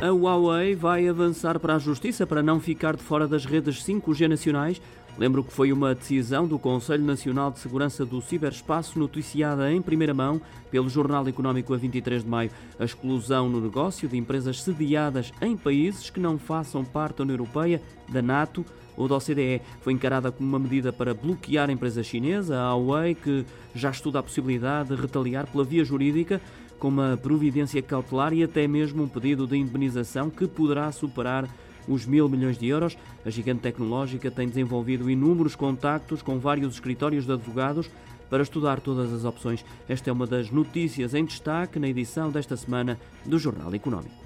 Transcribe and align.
A 0.00 0.08
Huawei 0.08 0.74
vai 0.74 1.08
avançar 1.08 1.58
para 1.58 1.76
a 1.76 1.78
justiça 1.78 2.26
para 2.26 2.42
não 2.42 2.60
ficar 2.60 2.96
de 2.96 3.02
fora 3.02 3.26
das 3.26 3.44
redes 3.44 3.82
5G 3.84 4.28
nacionais. 4.28 4.82
Lembro 5.16 5.44
que 5.44 5.52
foi 5.52 5.72
uma 5.72 5.94
decisão 5.94 6.44
do 6.44 6.58
Conselho 6.58 7.04
Nacional 7.04 7.52
de 7.52 7.60
Segurança 7.60 8.04
do 8.04 8.20
Ciberespaço, 8.20 8.98
noticiada 8.98 9.72
em 9.72 9.80
primeira 9.80 10.12
mão 10.12 10.40
pelo 10.72 10.88
Jornal 10.88 11.28
Económico 11.28 11.72
a 11.72 11.76
23 11.76 12.24
de 12.24 12.28
maio. 12.28 12.50
A 12.80 12.84
exclusão 12.84 13.48
no 13.48 13.60
negócio 13.60 14.08
de 14.08 14.16
empresas 14.16 14.60
sediadas 14.60 15.32
em 15.40 15.56
países 15.56 16.10
que 16.10 16.18
não 16.18 16.36
façam 16.36 16.84
parte 16.84 17.18
da 17.18 17.22
União 17.22 17.34
Europeia, 17.36 17.80
da 18.08 18.20
NATO 18.20 18.66
ou 18.96 19.06
da 19.06 19.14
OCDE 19.16 19.62
foi 19.82 19.92
encarada 19.92 20.32
como 20.32 20.48
uma 20.48 20.58
medida 20.58 20.92
para 20.92 21.14
bloquear 21.14 21.68
a 21.70 21.72
empresa 21.72 22.02
chinesa, 22.02 22.58
a 22.58 22.74
Huawei, 22.74 23.14
que 23.14 23.46
já 23.72 23.90
estuda 23.90 24.18
a 24.18 24.22
possibilidade 24.22 24.88
de 24.88 25.00
retaliar 25.00 25.46
pela 25.46 25.62
via 25.62 25.84
jurídica 25.84 26.40
com 26.76 26.88
uma 26.88 27.16
providência 27.16 27.80
cautelar 27.80 28.32
e 28.32 28.42
até 28.42 28.66
mesmo 28.66 29.04
um 29.04 29.08
pedido 29.08 29.46
de 29.46 29.56
indemnização 29.56 30.28
que 30.28 30.48
poderá 30.48 30.90
superar 30.90 31.48
os 31.88 32.06
mil 32.06 32.28
milhões 32.28 32.58
de 32.58 32.66
euros. 32.66 32.96
A 33.24 33.30
gigante 33.30 33.62
tecnológica 33.62 34.30
tem 34.30 34.48
desenvolvido 34.48 35.10
inúmeros 35.10 35.54
contactos 35.54 36.22
com 36.22 36.38
vários 36.38 36.74
escritórios 36.74 37.26
de 37.26 37.32
advogados 37.32 37.90
para 38.30 38.42
estudar 38.42 38.80
todas 38.80 39.12
as 39.12 39.24
opções. 39.24 39.64
Esta 39.88 40.10
é 40.10 40.12
uma 40.12 40.26
das 40.26 40.50
notícias 40.50 41.14
em 41.14 41.24
destaque 41.24 41.78
na 41.78 41.88
edição 41.88 42.30
desta 42.30 42.56
semana 42.56 42.98
do 43.24 43.38
Jornal 43.38 43.74
Económico. 43.74 44.23